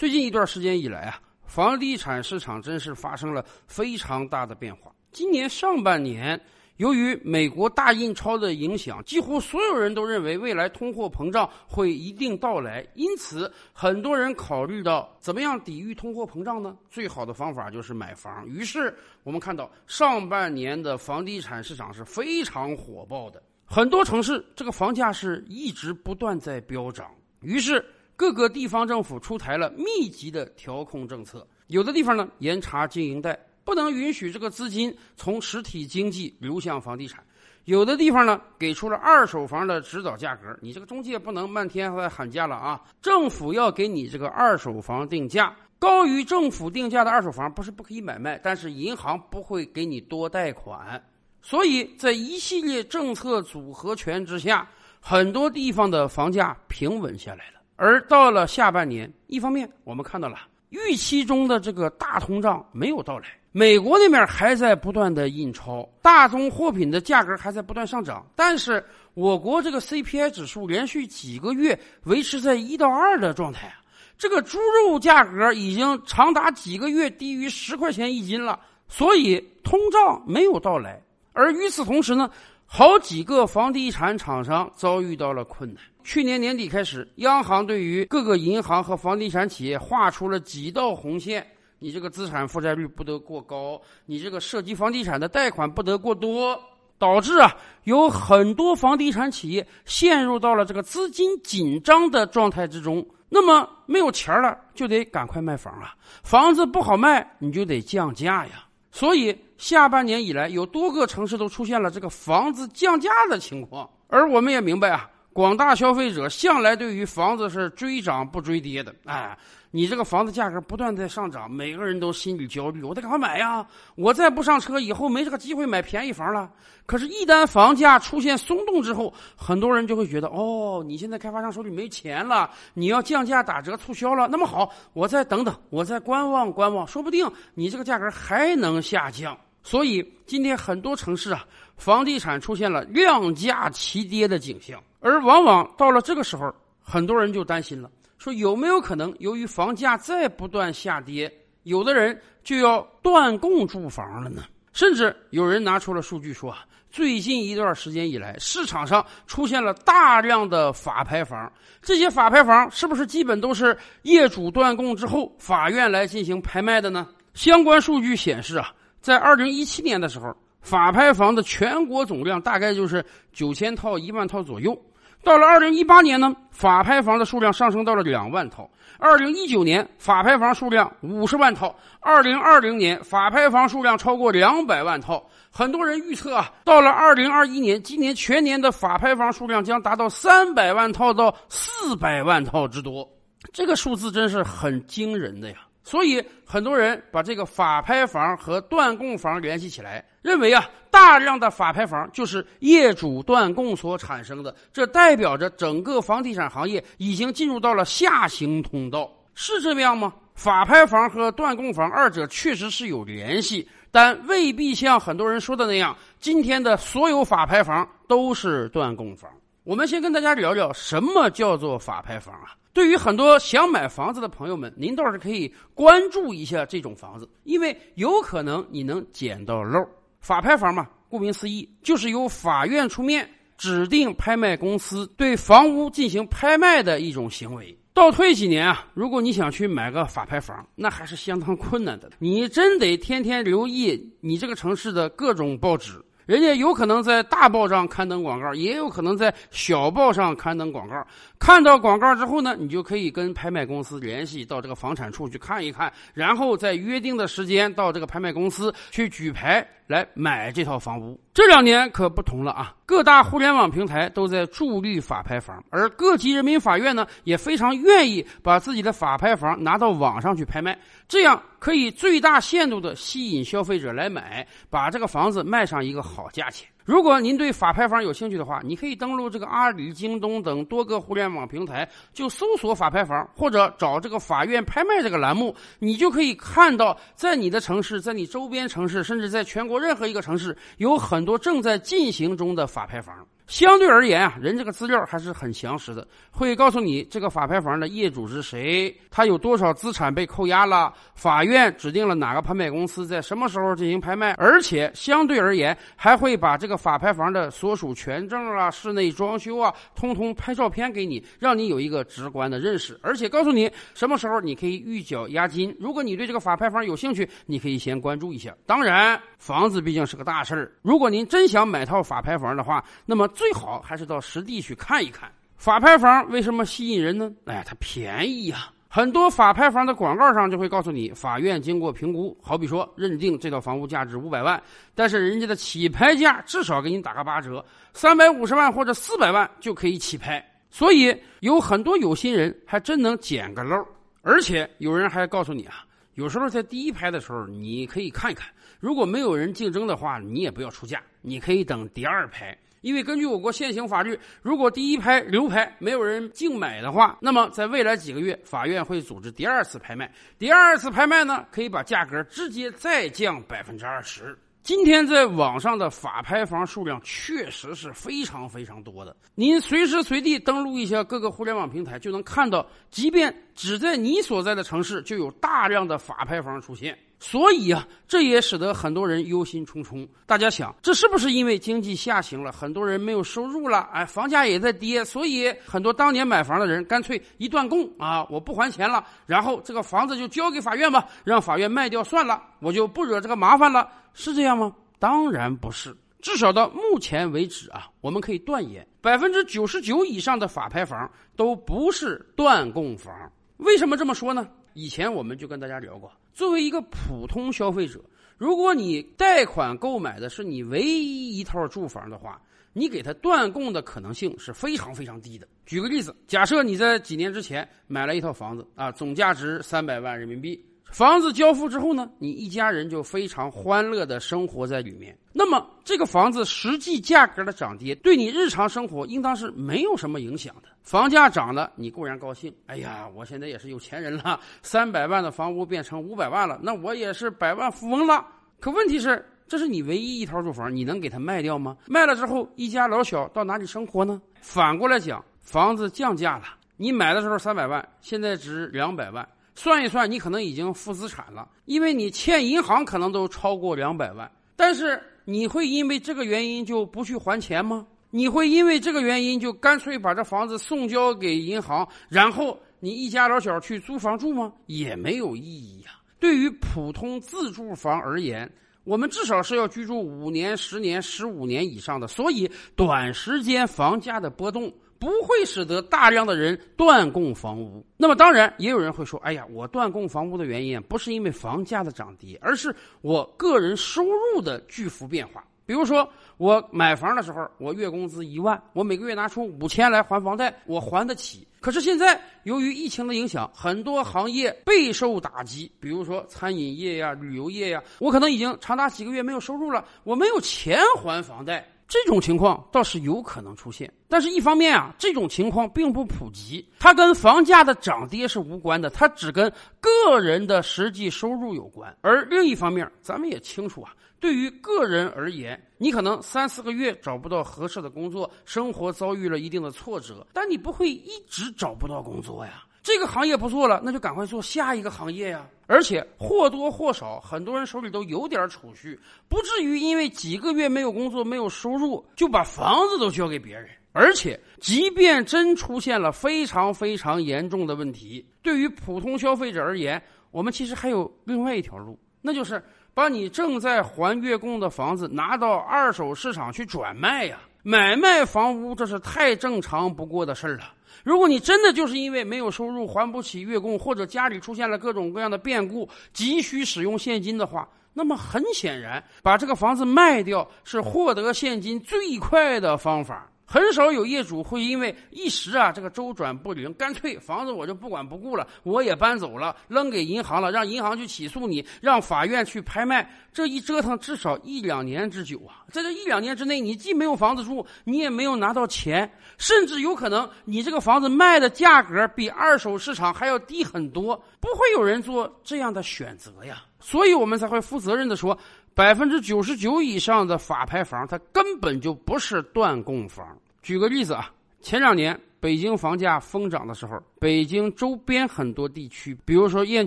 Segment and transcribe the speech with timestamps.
[0.00, 4.90] 最近一段时间以来啊，房地产市场真是发生了非常大的变化。
[5.12, 6.40] 今年上半年。
[6.78, 16.74] 由于美国大印钞的影响，几乎所有人都认为未来通货膨胀会一定到来，因此很多人考虑到怎么样抵御通货膨胀呢？
[16.88, 18.48] 最好的方法就是买房。
[18.48, 27.10] 于是我们看到上半年的房地产市场是非常火爆的，很多城市这个房价是一直不断在飙涨。
[27.42, 27.84] 于是
[28.20, 33.34] 各个地方政府出台了密集的调控政策，有的地方呢严查经营贷。
[33.64, 37.24] 不能允许这个资金从实体经济流向房地产，
[37.64, 42.82] 有的地方呢给出了二手房的指导价格，你这个中介不能漫天在喊价了啊！
[43.00, 51.02] 政府要给你这个二手房定价，高于政府定价的二手房不是不可以买卖，但是银行不会给你多贷款。
[51.40, 54.68] 所以在一系列政策组合拳之下，
[55.00, 57.59] 很多地方的房价平稳下来了。
[57.82, 60.36] 而到了下半年，一方面我们看到了
[60.68, 63.28] 预期中的这个大通胀没有到来。
[63.52, 73.80] 美国那边还在不断的印钞，大宗货品的价格还在不断上涨，但是我国这个 CPI 指数连续几个月维持在一到二的状态啊，
[74.18, 81.02] 这个猪肉价格已经长达几个月低于十块钱一斤了，所以通胀没有到来。
[81.32, 82.30] 而与此同时呢，
[82.66, 85.82] 好几个房地产厂商遭遇到了困难。
[86.02, 91.46] 去年年底开始，央行对于各个银行和房地产企业画出了几道红线。
[91.78, 96.60] 你这个资产负债率不得过高，你这个涉及房地产的贷款不得过多，
[96.98, 103.06] 导致啊有很多房地产企业陷入到了这个资金紧张的状态之中。
[103.30, 108.66] 那么没有钱了，就得赶快卖房了，房子不好卖，你就得降价呀。
[108.90, 113.88] 所以下半年以来，有多个城市都出现了这个房子降价的情况。
[114.08, 119.36] 而我们也明白啊，广大消费者向来对于房子是追涨不追跌的，哎。
[119.72, 123.64] 你这个房子价格不断在上涨，每个人都心里焦虑，我得赶快买呀！
[123.94, 126.50] 我再不上车，以后没这个机会买便宜房了。
[126.86, 134.26] 可是，一旦房价出现松动之后，很多人就会觉得，哦，你现在开发商手里没钱了，你要降价打折促销了。
[134.26, 137.24] 那么好，我再等等，我再观望观望，说不定
[137.54, 139.38] 你这个价格还能下降。
[139.62, 141.46] 所以，今天很多城市啊，
[141.76, 147.90] 房地产出现了量价齐跌的景象，而往往到了这个时候，很多人就担心了。
[148.18, 154.42] 说有没有可能，由于房价再不断下跌，有的人就要断供住房了呢？
[154.72, 156.54] 甚至有人拿出了数据说，
[156.90, 161.50] 最近一段时间以来，市场上出现了大量的法拍房。
[161.80, 167.08] 这些法拍房是不是基本都是业主断供之后，法院来进行拍卖的呢？
[167.32, 173.02] 相关数据显示啊，在二零一七年的时候，法拍房的全国总量大概就是
[173.32, 174.78] 九千套、一万套左右。
[175.22, 178.64] 到了二零一八年呢，法拍房的数量上升到了两万套；
[178.98, 181.68] 二零一九年，法拍房数量五十万套；
[182.00, 185.22] 二零二零年，法拍房数量超过两百万套。
[185.50, 193.06] 很多人预测啊，到了二零二一年，今年全年的法拍房数量将达到三百万套到四百万套之多。
[193.52, 195.56] 这个数字真是很惊人的呀！
[195.82, 210.12] 所以很多人把这个法拍房和断供房联系起来，认为啊，大量的法拍房就是业主断供所产生的，这代表着整个房地产行业已经进入到了下行通道，是这样吗？
[210.34, 219.30] 法拍房和断供房二者确实是有联系，但未必像很多人说的那样，今天的所有法拍房都是断供房。
[219.62, 222.56] 我们先跟大家聊聊什么叫做法拍房啊？
[222.72, 229.78] 对于很多想买房子的朋友们，您倒是可以关注一下这种房子，因为有可能你能捡到漏。
[230.20, 233.28] 法拍房嘛，顾名思义，就是由法院出面
[233.58, 237.76] 指定拍卖公司对房屋进行拍卖的一种行为。
[237.92, 246.02] 倒退几年啊，如果你想去买个法拍房，那还是相当困难的，你真得天天留意你这个城市的各种报纸。
[246.30, 251.04] 人家有可能在大报上刊登广告，也有可能在小报上刊登广告。
[251.40, 261.20] 看到广告之后呢，你就可以跟拍卖公司联系，到这个房产处去看一看，然后在约定的时间到这个拍卖公司去举牌来买这套房屋。
[261.34, 270.78] 这两年可不同了啊，各大互联网平台都在助力法拍房，而各级人民法院呢也非常愿意把自己的法拍房拿到网上去拍卖，
[271.08, 276.68] 这样可以最大限度的吸引消费者来买，把这个房子卖上一个好价钱。
[276.90, 293.24] 如果您对法拍房有兴趣的话，你可以登录这个阿里、京东等多个互联网平台，就搜索法拍房，或者找这个法院拍卖这个栏目，你就可以看到，在你的城市，在你周边城市，甚至在全国任何一个城市，有很多正在进行中的法拍房。
[293.50, 315.76] 相对而言啊，人这个资料还是很详实的，会告诉你这个法拍房的业主是谁，他有多少资产被扣押了，法院指定了哪个拍卖公司在什么时候进行拍卖，而且相对而言还会把这个法拍房的所属权证啊、室内装修啊，通通拍照片给你，让你有一个直观的认识，而且告诉你什么时候你可以预缴押金。
[315.80, 318.54] 如果你对这个法拍房有兴趣，你可以先关注一下。
[318.64, 323.28] 当然，房子毕竟是个大事儿，如果您真想买套法拍房的话，那么。
[323.40, 327.32] 最好还是到实地去看一看法拍房为什么吸引人呢？
[327.46, 328.70] 哎，它便宜呀！
[328.86, 334.62] 很多法拍房的广告上就会告诉你，法院经过评估，好比说认定这套房屋价值五百万，
[334.94, 337.64] 但是人家的起拍价至少给你打个八折，
[337.94, 340.46] 三百五十万或者四百万就可以起拍。
[340.68, 343.82] 所以有很多有心人还真能捡个漏，
[344.20, 352.54] 而且有人还告诉你啊，有时候在第一拍的时候你可以看一看，如果没有人竞争的话，你也不要出价，你可以等第二拍。
[352.80, 360.12] 因为根据我国现行法律，如果第一拍流拍没有人竞买的话，那么在未来几个月，法院会组织第二次拍卖。
[360.38, 364.38] 第二次拍卖呢，可以把价格直接再降百分之二十。
[364.62, 376.96] 今天在网上的法拍房数量确实是非常非常多的，您随时随地登录一下各个互联网平台，就能看到，即便只在你所在的城市，就有大量的法拍房出现。
[377.20, 380.08] 所以啊，这也使得很多人忧心忡忡。
[380.24, 383.88] 大家想，这是不是因为经济下行了，很多人没有收入了？
[383.92, 394.74] 哎，房价也在跌，所以很多当年买房的人干脆一断供啊，我不还钱了，然后这个房子就交给法院吧，让法院卖掉算了，我就不惹这个麻烦了，是这样吗？
[394.98, 395.94] 当然不是。
[396.22, 403.14] 至少到目前为止啊，我们可以断言，百分之九十九以上的法拍房都不是断供房。
[403.58, 404.46] 为什么这么说呢？
[404.74, 406.10] 以前我们就跟大家聊过。
[406.32, 408.00] 作为一个普通消费者，
[408.38, 412.40] 如果你贷款购买的是你唯一一套住房的话，
[412.72, 415.46] 你给他断供的可能性是非常非常低的。
[415.66, 420.64] 举个例子，假设你在几年之前买了一套房子啊，总价值三百万人民币。
[420.90, 425.16] 房子交付之后呢，你一家人就非常欢乐的生活在里面。
[425.32, 430.68] 那么，这个房子实际价格的涨跌，对你日常生活应当是没有什么影响的。
[430.82, 438.26] 房价涨了，你固然高兴，哎呀，我现在也是有钱人了，三百万的房屋变成五百万了，那我也是百万富翁了。
[438.58, 441.76] 可问题是，这是你唯一一套住房，你能给它卖掉吗？
[441.86, 444.20] 卖了之后，一家老小到哪里生活呢？
[444.40, 446.44] 反过来讲，房子降价了，
[446.76, 449.26] 你买的时候三百万，现在值两百万。
[449.62, 454.30] 算一算，你可能已经负资产了，因为你欠银行可能都超过两百万。
[454.56, 457.86] 但是你会因为这个原因就不去还钱吗？
[458.10, 464.50] 你会因为这个原因就干脆把这房子送交给银行，然后你一家老小去租房住吗？
[464.64, 465.90] 也没有意义呀。
[466.18, 468.50] 对于普通自住房而言，
[468.84, 474.72] 我们至少是要居住五年、十年、十五年以上的，所以短时间房价的波动。
[475.00, 477.84] 不会使得大量的人断供房屋。
[477.96, 485.42] 那么，当然也有人会说：“哎呀，我断供房屋的原因不是因为房价的涨跌，而是我个人收入的巨幅变化。
[485.64, 486.06] 比如说，
[486.36, 491.48] 我买房的时候，我月工资一万，我每个月拿出五千来还房贷，我还得起。
[491.60, 511.94] 可是现在，由于疫情的影响，很多行业备受打击，比如说餐饮业呀、旅游业呀，我可能已经长达几个月没有收入了，我没有钱还房贷。”这种情况倒是有可能出现，但是一方面啊，这种情况并不普及，它跟房价的涨跌是无关的，它只跟个人的实际收入有关。
[512.00, 522.62] 而另一方面，咱们也清楚啊，对于个人而言，你可能 三四个月找不到合适的工作，生活遭遇了一定的挫折，但你不会一直找不到工作呀。
[522.82, 525.46] 这个行业不做了，那就赶快做下一个行业呀！
[525.66, 533.68] 而且或多或少，很多人手里都有点储蓄，不至于因为几个月没有工作、没有收入，就把房子都交给别人。
[533.92, 542.62] 而且，即便真出现了非常非常严重的问题，对于普通消费者而言，我们其实还有另外一条路，那就是
[542.94, 547.40] 把你正在还月供的房子拿到二手市场去转卖呀！
[547.62, 550.72] 买卖房屋，这是太正常不过的事儿了。
[551.04, 563.30] 如果你真的就是因为没有收入还不起月供，或者家里出现了各种各样的变故，急需使用现金的话，那么很显然，把这个房子卖掉是获得现金最快的方法。
[563.52, 573.10] 很少有业主会因为一时啊这个周转不灵，干脆房子我就不管不顾了，我也搬走了，扔给银行了，让银行去起诉你，让法院去拍卖。
[573.32, 575.66] 这一折腾至少一两年之久啊！
[575.72, 584.16] 在这一两年之内，你既没有房子住，你也没有拿到钱，甚至有可能你这个房子卖的价格比二手市场还要低很多。
[584.38, 586.62] 不会有人做这样的选择呀！
[586.78, 588.36] 所以我们才会负责任的说，
[588.74, 593.36] 百分之九十九以上的法拍房，它根本就不是断供房。
[593.62, 599.86] 举个例子啊，前两年北京房价疯涨的时候，北京周边很多地区，比如说燕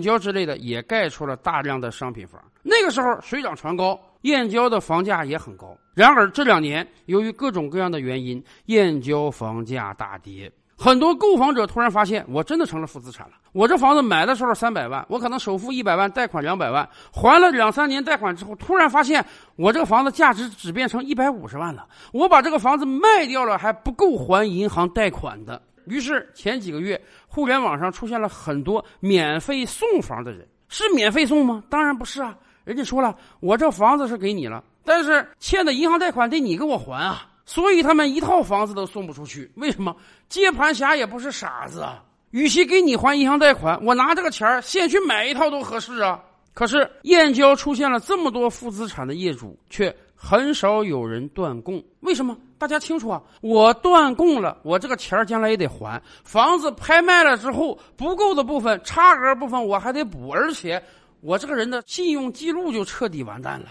[0.00, 2.40] 郊之类的，也盖出了大量的商品房。
[2.62, 5.76] 那个时候水涨船高，燕郊的房价也很高。
[5.94, 10.50] 然而这两年，由于各种各样的原因，燕郊房价大跌。
[10.76, 13.34] 很多购房者突然发现，我真的成了负资产了。
[13.52, 19.24] 我这房子买的时候三百万，我可能首付一百万，贷款两百万，还了两三年贷款之后，突然发现
[19.56, 21.86] 我这个房子价值只变成一百五十万了。
[22.12, 25.62] 我把这个房子卖掉了，还不够还银行贷款的。
[25.86, 31.62] 于是前几个月，互联网上出现了很多免费送房的人，是免费送吗？
[31.70, 32.34] 当然不是啊。
[32.64, 37.28] 人家说了，我这房子是给你了，但是欠的银行贷款得你给我还啊。
[37.46, 39.94] 所以他们一套房子都送不出去，为什么？
[40.28, 42.02] 接盘侠也不是傻子啊！
[42.30, 46.20] 与其给你还银行贷款，我拿这个钱先去买一套都合适啊。
[46.52, 52.36] 可是燕郊出现了这么多负资产的业主，却很少有人断供，为什么？
[52.56, 53.22] 大家清楚啊！
[53.42, 56.00] 我断供了，我这个钱将来也得还。
[56.24, 60.82] 房子拍卖了之后，不够的部分、差额部分我还得补，而且
[61.20, 63.66] 我这个人的信用记录就彻底完蛋了。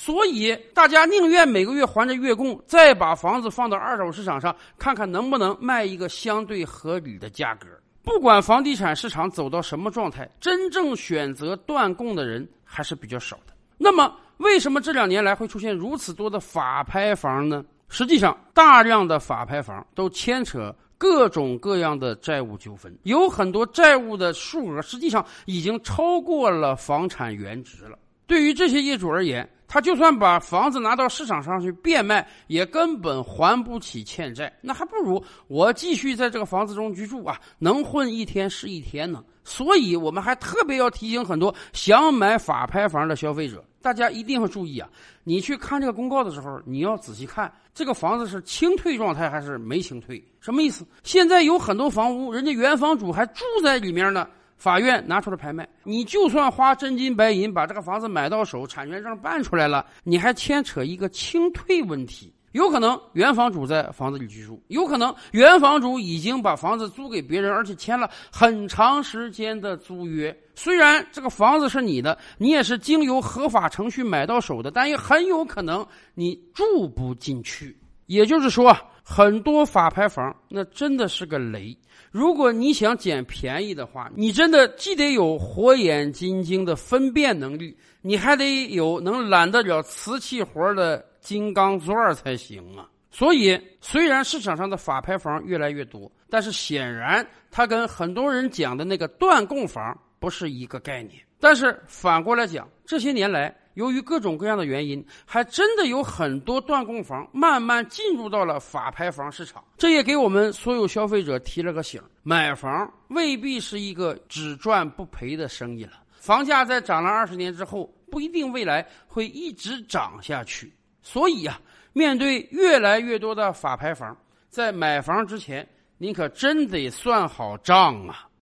[0.00, 7.66] 所以，大家宁愿每个月还着月供，再把房子放到二手市场上，看看能不能卖一个相对合理的价格。
[8.04, 13.52] 不管房地产市场走到什么状态，真正选择断供的人还是比较少的。
[13.76, 17.64] 那么，为什么这两年来会出现如此多的法拍房呢？
[17.88, 27.98] 实际上，大量的法拍房都牵扯各种各样的债务纠纷，有很多债务的数额实际上已经超过了房产原值了。
[28.28, 34.52] 对于这些业主而言，他就算把房子拿到市场上去变卖，也根本还不起欠债。
[34.60, 39.24] 那还不如我继续在这个房子中居住啊，能混一天是一天呢。
[39.44, 44.86] 所以，我们还特别要提醒很多想买法拍房的消费者，大家一定要注意啊！
[45.24, 50.86] 你去看这个公告的时候，你要仔细看这个房子是清退状态还是没清退，什么意思？
[51.02, 54.28] 现在有很多房屋，人家原房主还住在里面呢。
[54.58, 62.32] 法院拿出了拍卖，你就算花真金白银把这个房子买到手，产权证办出来了，你还牵扯一个清退问题。
[62.52, 70.36] 有可能原房主在房子里居住，有可能原房主已经把房子租给别人，而且签了很长时间的租约。
[70.54, 77.76] 虽然这个房子是你的，你也是经由合法程序买到手的，但也很有可能你住不进去。
[78.06, 78.74] 也就是说，
[79.10, 81.74] 很多法拍房那真的是个雷。
[82.10, 92.86] 如果你想捡便宜的话，你真的既得有火眼金睛的分辨能力，你还得有能揽得了瓷器活的金刚钻才行啊。
[93.10, 101.18] 所以，虽然市场上的法拍房越来越多，但是显然它跟很多人讲的那个断供房不是一个概念。
[101.40, 103.56] 但是反过来讲，这些年来。
[103.78, 115.92] 由于各种各样的原因，还真的有很多断供房慢慢进入到了法拍房市场，这也给我们所有消费者提了个醒：买房未必是一个只赚不赔的生意了。
[116.10, 120.72] 房价在涨了二十年之后，不一定未来会一直涨下去。
[121.00, 121.60] 所以呀，
[121.92, 124.16] 面对越来越多的法拍房，
[124.48, 125.64] 在买房之前，
[125.98, 128.27] 您可真得算好账啊！